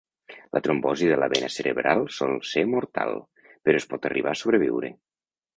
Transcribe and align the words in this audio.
La 0.55 0.61
trombosi 0.67 1.09
de 1.11 1.19
la 1.23 1.27
vena 1.33 1.49
cerebral 1.57 2.01
sol 2.21 2.33
ser 2.53 2.65
mortal, 2.71 3.13
però 3.67 3.83
es 3.83 3.89
pot 3.93 4.11
arribar 4.11 4.35
a 4.37 4.43
sobreviure. 4.45 4.93